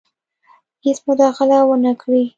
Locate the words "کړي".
2.01-2.23